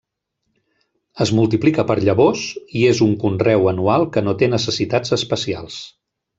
[1.25, 2.47] Es multiplica per llavors
[2.81, 5.81] i és un conreu anual que no té necessitats especials.